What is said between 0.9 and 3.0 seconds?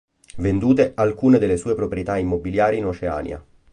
alcune delle sue proprietà immobiliari in